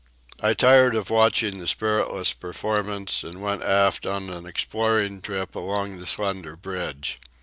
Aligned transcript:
I 0.41 0.55
tired 0.55 0.95
of 0.95 1.11
watching 1.11 1.59
the 1.59 1.67
spiritless 1.67 2.33
performance, 2.33 3.23
and 3.23 3.39
went 3.39 3.61
aft 3.61 4.07
on 4.07 4.31
an 4.31 4.47
exploring 4.47 5.21
trip 5.21 5.53
along 5.53 5.99
the 5.99 6.07
slender 6.07 6.55
bridge. 6.55 7.19